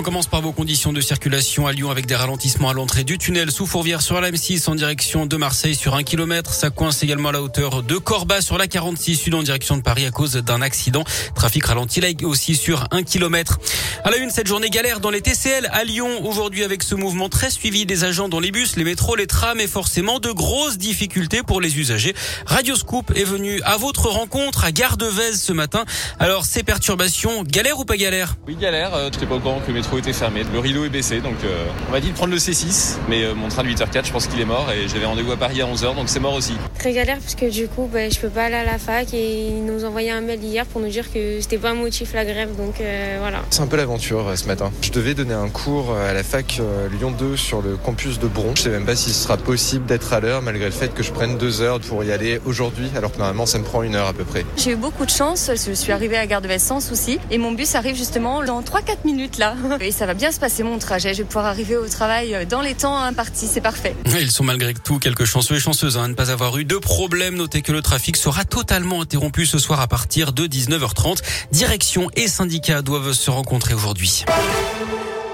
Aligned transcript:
On 0.00 0.02
commence 0.02 0.28
par 0.28 0.40
vos 0.40 0.52
conditions 0.52 0.94
de 0.94 1.00
circulation 1.02 1.66
à 1.66 1.72
Lyon 1.72 1.90
avec 1.90 2.06
des 2.06 2.16
ralentissements 2.16 2.70
à 2.70 2.72
l'entrée 2.72 3.04
du 3.04 3.18
tunnel 3.18 3.50
sous 3.50 3.66
Fourvière 3.66 4.00
sur 4.00 4.18
la 4.18 4.30
M6 4.30 4.70
en 4.70 4.74
direction 4.74 5.26
de 5.26 5.36
Marseille 5.36 5.74
sur 5.74 5.94
un 5.94 6.02
kilomètre. 6.02 6.54
Ça 6.54 6.70
coince 6.70 7.02
également 7.02 7.28
à 7.28 7.32
la 7.32 7.42
hauteur 7.42 7.82
de 7.82 7.98
Corba 7.98 8.40
sur 8.40 8.56
la 8.56 8.66
46 8.66 9.16
sud 9.16 9.34
en 9.34 9.42
direction 9.42 9.76
de 9.76 9.82
Paris 9.82 10.06
à 10.06 10.10
cause 10.10 10.32
d'un 10.32 10.62
accident. 10.62 11.04
Trafic 11.34 11.66
ralenti 11.66 12.00
là 12.00 12.08
aussi 12.22 12.56
sur 12.56 12.88
un 12.92 13.02
kilomètre. 13.02 13.58
À 14.02 14.10
la 14.10 14.16
une, 14.16 14.30
cette 14.30 14.46
journée 14.46 14.70
galère 14.70 15.00
dans 15.00 15.10
les 15.10 15.20
TCL 15.20 15.68
à 15.70 15.84
Lyon 15.84 16.26
aujourd'hui 16.26 16.64
avec 16.64 16.82
ce 16.82 16.94
mouvement 16.94 17.28
très 17.28 17.50
suivi 17.50 17.84
des 17.84 18.02
agents 18.02 18.30
dans 18.30 18.40
les 18.40 18.52
bus, 18.52 18.76
les 18.76 18.84
métros, 18.84 19.16
les 19.16 19.26
trams 19.26 19.60
et 19.60 19.66
forcément 19.66 20.18
de 20.18 20.30
grosses 20.30 20.78
difficultés 20.78 21.42
pour 21.42 21.60
les 21.60 21.78
usagers. 21.78 22.14
Radio 22.46 22.74
Scoop 22.74 23.12
est 23.14 23.24
venu 23.24 23.60
à 23.66 23.76
votre 23.76 24.08
rencontre 24.08 24.64
à 24.64 24.72
Gare 24.72 24.96
de 24.96 25.04
Vèze 25.04 25.42
ce 25.42 25.52
matin. 25.52 25.84
Alors 26.18 26.46
ces 26.46 26.62
perturbations, 26.62 27.42
galère 27.42 27.78
ou 27.78 27.84
pas 27.84 27.98
galère 27.98 28.36
Oui, 28.46 28.56
galère. 28.56 28.94
Euh, 28.94 29.10
pas 29.10 29.34
au 29.34 29.40
courant 29.40 29.60
que 29.60 29.70
métro 29.70 29.89
était 29.98 30.12
fermé. 30.12 30.42
Le 30.52 30.58
rideau 30.58 30.84
est 30.84 30.88
baissé, 30.88 31.20
donc 31.20 31.36
euh, 31.44 31.66
on 31.88 31.92
m'a 31.92 32.00
dit 32.00 32.10
de 32.10 32.14
prendre 32.14 32.32
le 32.32 32.38
C6, 32.38 32.96
mais 33.08 33.24
euh, 33.24 33.34
mon 33.34 33.48
train 33.48 33.62
de 33.62 33.68
8h04, 33.68 34.06
je 34.06 34.12
pense 34.12 34.26
qu'il 34.26 34.40
est 34.40 34.44
mort 34.44 34.68
et 34.70 34.88
j'avais 34.88 35.06
rendez-vous 35.06 35.32
à 35.32 35.36
Paris 35.36 35.60
à 35.62 35.66
11h, 35.66 35.94
donc 35.94 36.08
c'est 36.08 36.20
mort 36.20 36.34
aussi. 36.34 36.54
Très 36.78 36.92
galère 36.92 37.18
parce 37.18 37.34
que 37.34 37.50
du 37.50 37.66
coup, 37.68 37.88
bah, 37.92 38.08
je 38.08 38.18
peux 38.18 38.28
pas 38.28 38.44
aller 38.44 38.56
à 38.56 38.64
la 38.64 38.78
fac 38.78 39.12
et 39.14 39.48
ils 39.48 39.64
nous 39.64 39.84
ont 39.84 39.88
envoyé 39.88 40.10
un 40.10 40.20
mail 40.20 40.42
hier 40.42 40.66
pour 40.66 40.80
nous 40.80 40.88
dire 40.88 41.12
que 41.12 41.40
c'était 41.40 41.58
pas 41.58 41.70
un 41.70 41.74
motif 41.74 42.12
la 42.14 42.24
grève, 42.24 42.56
donc 42.56 42.80
euh, 42.80 43.18
voilà. 43.20 43.42
C'est 43.50 43.62
un 43.62 43.66
peu 43.66 43.76
l'aventure 43.76 44.32
ce 44.36 44.46
matin. 44.46 44.70
Je 44.82 44.90
devais 44.90 45.14
donner 45.14 45.34
un 45.34 45.48
cours 45.48 45.96
à 45.96 46.12
la 46.12 46.22
fac 46.22 46.60
Lyon 46.92 47.10
2 47.10 47.36
sur 47.36 47.62
le 47.62 47.76
campus 47.76 48.18
de 48.18 48.28
Bron. 48.28 48.52
Je 48.54 48.62
sais 48.62 48.70
même 48.70 48.86
pas 48.86 48.96
si 48.96 49.10
ce 49.10 49.24
sera 49.24 49.36
possible 49.36 49.86
d'être 49.86 50.12
à 50.12 50.20
l'heure 50.20 50.42
malgré 50.42 50.66
le 50.66 50.70
fait 50.70 50.94
que 50.94 51.02
je 51.02 51.12
prenne 51.12 51.36
deux 51.38 51.60
heures 51.60 51.80
pour 51.80 52.04
y 52.04 52.12
aller 52.12 52.40
aujourd'hui, 52.46 52.90
alors 52.96 53.12
que 53.12 53.18
normalement 53.18 53.46
ça 53.46 53.58
me 53.58 53.64
prend 53.64 53.82
une 53.82 53.94
heure 53.94 54.06
à 54.06 54.12
peu 54.12 54.24
près. 54.24 54.44
J'ai 54.56 54.72
eu 54.72 54.76
beaucoup 54.76 55.04
de 55.04 55.10
chance, 55.10 55.50
je 55.50 55.72
suis 55.72 55.92
arrivée 55.92 56.16
à 56.16 56.26
Gare 56.26 56.40
de 56.40 56.48
Vest 56.48 56.66
sans 56.66 56.80
souci 56.80 57.18
et 57.30 57.38
mon 57.38 57.52
bus 57.52 57.74
arrive 57.74 57.96
justement 57.96 58.42
dans 58.44 58.60
3-4 58.62 59.04
minutes 59.04 59.38
là. 59.38 59.54
Et 59.80 59.92
ça 59.92 60.06
va 60.06 60.14
bien 60.14 60.32
se 60.32 60.40
passer 60.40 60.62
mon 60.62 60.78
trajet. 60.78 61.14
Je 61.14 61.18
vais 61.18 61.24
pouvoir 61.24 61.46
arriver 61.46 61.76
au 61.76 61.88
travail 61.88 62.46
dans 62.48 62.60
les 62.60 62.74
temps 62.74 62.98
impartis. 62.98 63.46
C'est 63.46 63.60
parfait. 63.60 63.94
Ils 64.06 64.30
sont 64.30 64.44
malgré 64.44 64.74
tout 64.74 64.98
quelques 64.98 65.24
chanceux 65.24 65.56
et 65.56 65.60
chanceuses 65.60 65.96
hein, 65.96 66.04
à 66.04 66.08
ne 66.08 66.14
pas 66.14 66.30
avoir 66.30 66.56
eu 66.58 66.64
de 66.64 66.76
problème. 66.76 67.36
Notez 67.36 67.62
que 67.62 67.72
le 67.72 67.82
trafic 67.82 68.16
sera 68.16 68.44
totalement 68.44 69.02
interrompu 69.02 69.46
ce 69.46 69.58
soir 69.58 69.80
à 69.80 69.88
partir 69.88 70.32
de 70.32 70.46
19h30. 70.46 71.18
Direction 71.52 72.08
et 72.16 72.28
syndicats 72.28 72.82
doivent 72.82 73.12
se 73.12 73.30
rencontrer 73.30 73.74
aujourd'hui. 73.74 74.24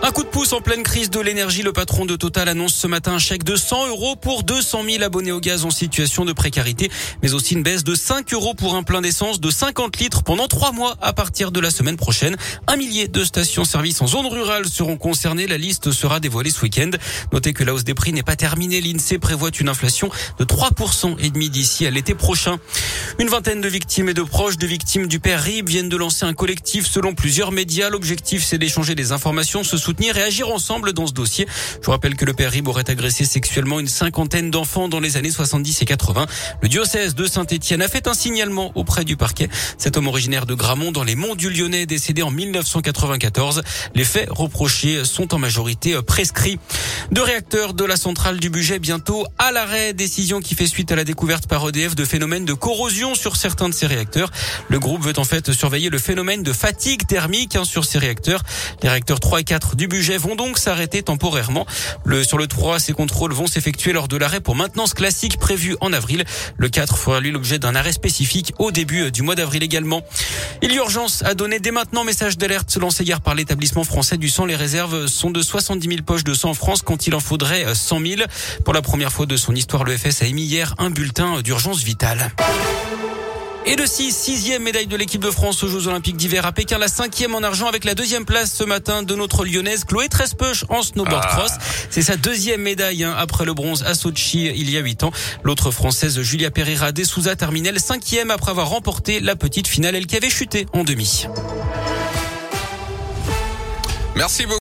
Un 0.00 0.12
coup 0.12 0.22
de 0.22 0.28
pouce 0.28 0.52
en 0.52 0.60
pleine 0.60 0.84
crise 0.84 1.10
de 1.10 1.18
l'énergie. 1.18 1.62
Le 1.62 1.72
patron 1.72 2.06
de 2.06 2.14
Total 2.14 2.48
annonce 2.48 2.72
ce 2.72 2.86
matin 2.86 3.12
un 3.12 3.18
chèque 3.18 3.42
de 3.42 3.56
100 3.56 3.88
euros 3.88 4.14
pour 4.14 4.44
200 4.44 4.84
000 4.88 5.02
abonnés 5.02 5.32
au 5.32 5.40
gaz 5.40 5.64
en 5.64 5.70
situation 5.70 6.24
de 6.24 6.32
précarité, 6.32 6.88
mais 7.20 7.34
aussi 7.34 7.54
une 7.54 7.64
baisse 7.64 7.82
de 7.82 7.96
5 7.96 8.32
euros 8.32 8.54
pour 8.54 8.76
un 8.76 8.84
plein 8.84 9.00
d'essence 9.00 9.40
de 9.40 9.50
50 9.50 9.98
litres 9.98 10.22
pendant 10.22 10.46
trois 10.46 10.70
mois 10.70 10.96
à 11.02 11.12
partir 11.12 11.50
de 11.50 11.58
la 11.58 11.72
semaine 11.72 11.96
prochaine. 11.96 12.36
Un 12.68 12.76
millier 12.76 13.08
de 13.08 13.24
stations-service 13.24 14.00
en 14.00 14.06
zone 14.06 14.26
rurale 14.26 14.68
seront 14.68 14.96
concernées. 14.96 15.48
La 15.48 15.58
liste 15.58 15.90
sera 15.90 16.20
dévoilée 16.20 16.50
ce 16.50 16.62
week-end. 16.62 16.90
Notez 17.32 17.52
que 17.52 17.64
la 17.64 17.74
hausse 17.74 17.84
des 17.84 17.94
prix 17.94 18.12
n'est 18.12 18.22
pas 18.22 18.36
terminée. 18.36 18.80
L'INSEE 18.80 19.18
prévoit 19.18 19.50
une 19.58 19.68
inflation 19.68 20.10
de 20.38 20.44
3% 20.44 21.16
et 21.18 21.30
demi 21.30 21.50
d'ici 21.50 21.86
à 21.86 21.90
l'été 21.90 22.14
prochain. 22.14 22.58
Une 23.18 23.28
vingtaine 23.28 23.60
de 23.60 23.68
victimes 23.68 24.08
et 24.08 24.14
de 24.14 24.22
proches 24.22 24.58
de 24.58 24.66
victimes 24.66 25.08
du 25.08 25.18
père 25.18 25.42
Rib 25.42 25.68
viennent 25.68 25.88
de 25.88 25.96
lancer 25.96 26.24
un 26.24 26.34
collectif 26.34 26.86
selon 26.86 27.14
plusieurs 27.14 27.50
médias. 27.50 27.90
L'objectif, 27.90 28.44
c'est 28.44 28.58
d'échanger 28.58 28.94
des 28.94 29.10
informations, 29.10 29.64
se 29.64 29.76
soutenir 29.88 30.18
et 30.18 30.22
agir 30.22 30.50
ensemble 30.50 30.92
dans 30.92 31.06
ce 31.06 31.14
dossier. 31.14 31.46
Je 31.80 31.86
vous 31.86 31.92
rappelle 31.92 32.14
que 32.14 32.26
le 32.26 32.34
père 32.34 32.50
Rib 32.50 32.68
aurait 32.68 32.90
agressé 32.90 33.24
sexuellement 33.24 33.80
une 33.80 33.88
cinquantaine 33.88 34.50
d'enfants 34.50 34.86
dans 34.86 35.00
les 35.00 35.16
années 35.16 35.30
70 35.30 35.80
et 35.80 35.86
80. 35.86 36.26
Le 36.60 36.68
diocèse 36.68 37.14
de 37.14 37.26
Saint-Étienne 37.26 37.80
a 37.80 37.88
fait 37.88 38.06
un 38.06 38.12
signalement 38.12 38.70
auprès 38.74 39.06
du 39.06 39.16
parquet. 39.16 39.48
Cet 39.78 39.96
homme 39.96 40.06
originaire 40.06 40.44
de 40.44 40.52
Gramont 40.52 40.92
dans 40.92 41.04
les 41.04 41.14
monts 41.14 41.36
du 41.36 41.48
Lyonnais 41.48 41.86
décédé 41.86 42.20
en 42.20 42.30
1994. 42.30 43.62
Les 43.94 44.04
faits 44.04 44.28
reprochés 44.30 45.06
sont 45.06 45.32
en 45.32 45.38
majorité 45.38 45.96
prescrits. 46.02 46.58
Deux 47.10 47.22
réacteurs 47.22 47.72
de 47.72 47.84
la 47.84 47.96
centrale 47.96 48.40
du 48.40 48.50
budget 48.50 48.78
bientôt 48.80 49.24
à 49.38 49.52
l'arrêt. 49.52 49.94
Décision 49.94 50.40
qui 50.40 50.54
fait 50.54 50.66
suite 50.66 50.92
à 50.92 50.96
la 50.96 51.04
découverte 51.04 51.46
par 51.46 51.66
EDF 51.66 51.94
de 51.94 52.04
phénomènes 52.04 52.44
de 52.44 52.52
corrosion 52.52 53.14
sur 53.14 53.36
certains 53.36 53.70
de 53.70 53.74
ces 53.74 53.86
réacteurs. 53.86 54.30
Le 54.68 54.78
groupe 54.78 55.02
veut 55.02 55.18
en 55.18 55.24
fait 55.24 55.50
surveiller 55.52 55.88
le 55.88 55.98
phénomène 55.98 56.42
de 56.42 56.52
fatigue 56.52 57.06
thermique 57.06 57.56
hein, 57.56 57.64
sur 57.64 57.86
ces 57.86 57.96
réacteurs. 57.96 58.42
Les 58.82 58.90
réacteurs 58.90 59.20
3 59.20 59.40
et 59.40 59.44
4 59.44 59.77
du 59.78 59.86
budget 59.86 60.18
vont 60.18 60.34
donc 60.34 60.58
s'arrêter 60.58 61.02
temporairement. 61.02 61.64
Sur 62.24 62.36
le 62.36 62.48
3, 62.48 62.80
ces 62.80 62.92
contrôles 62.92 63.32
vont 63.32 63.46
s'effectuer 63.46 63.92
lors 63.92 64.08
de 64.08 64.16
l'arrêt 64.16 64.40
pour 64.40 64.56
maintenance 64.56 64.92
classique 64.92 65.38
prévu 65.38 65.76
en 65.80 65.92
avril. 65.92 66.24
Le 66.56 66.68
4 66.68 66.98
fera 66.98 67.20
lui 67.20 67.30
l'objet 67.30 67.60
d'un 67.60 67.76
arrêt 67.76 67.92
spécifique 67.92 68.52
au 68.58 68.72
début 68.72 69.12
du 69.12 69.22
mois 69.22 69.36
d'avril 69.36 69.62
également. 69.62 70.02
Il 70.62 70.72
y 70.72 70.74
a 70.74 70.78
urgence 70.78 71.22
à 71.22 71.34
donner 71.34 71.60
dès 71.60 71.70
maintenant 71.70 72.02
message 72.02 72.36
d'alerte 72.36 72.76
lancé 72.76 73.04
hier 73.04 73.20
par 73.20 73.36
l'établissement 73.36 73.84
français 73.84 74.18
du 74.18 74.28
sang. 74.28 74.46
Les 74.46 74.56
réserves 74.56 75.06
sont 75.06 75.30
de 75.30 75.40
70 75.40 75.88
000 75.88 76.02
poches 76.02 76.24
de 76.24 76.34
sang 76.34 76.50
en 76.50 76.54
France 76.54 76.82
quand 76.82 77.06
il 77.06 77.14
en 77.14 77.20
faudrait 77.20 77.72
100 77.72 78.00
000. 78.00 78.22
Pour 78.64 78.74
la 78.74 78.82
première 78.82 79.12
fois 79.12 79.26
de 79.26 79.36
son 79.36 79.54
histoire, 79.54 79.84
le 79.84 79.96
FS 79.96 80.22
a 80.22 80.26
émis 80.26 80.42
hier 80.42 80.74
un 80.78 80.90
bulletin 80.90 81.40
d'urgence 81.40 81.84
vitale. 81.84 82.32
Et 83.70 83.76
de 83.76 83.84
6, 83.84 84.16
sixième 84.16 84.62
médaille 84.62 84.86
de 84.86 84.96
l'équipe 84.96 85.22
de 85.22 85.30
France 85.30 85.62
aux 85.62 85.68
Jeux 85.68 85.88
Olympiques 85.88 86.16
d'hiver 86.16 86.46
à 86.46 86.52
Pékin, 86.52 86.78
la 86.78 86.88
cinquième 86.88 87.34
en 87.34 87.42
argent 87.42 87.66
avec 87.66 87.84
la 87.84 87.94
deuxième 87.94 88.24
place 88.24 88.50
ce 88.50 88.64
matin 88.64 89.02
de 89.02 89.14
notre 89.14 89.44
lyonnaise 89.44 89.84
Chloé 89.84 90.08
Trespeuch 90.08 90.64
en 90.70 90.82
snowboard 90.82 91.22
ah. 91.22 91.36
cross. 91.36 91.50
C'est 91.90 92.00
sa 92.00 92.16
deuxième 92.16 92.62
médaille 92.62 93.04
hein, 93.04 93.14
après 93.18 93.44
le 93.44 93.52
bronze 93.52 93.82
à 93.82 93.92
Sochi 93.92 94.46
il 94.56 94.70
y 94.70 94.78
a 94.78 94.80
huit 94.80 95.02
ans. 95.02 95.10
L'autre 95.42 95.70
française 95.70 96.18
Julia 96.22 96.50
Pereira 96.50 96.92
de 96.92 97.04
Souza 97.04 97.36
terminait 97.36 97.78
cinquième 97.78 98.30
après 98.30 98.52
avoir 98.52 98.70
remporté 98.70 99.20
la 99.20 99.36
petite 99.36 99.68
finale, 99.68 99.94
elle 99.94 100.06
qui 100.06 100.16
avait 100.16 100.30
chuté 100.30 100.64
en 100.72 100.82
demi. 100.82 101.26
Merci 104.16 104.46
beaucoup. 104.46 104.56